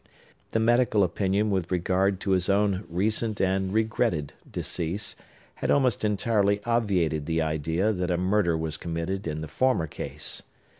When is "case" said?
9.85-10.41